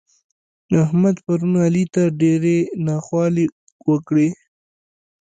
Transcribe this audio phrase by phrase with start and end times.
[0.83, 3.45] احمد پرون علي ته ډېرې ناخوالې
[3.89, 4.29] وکړې.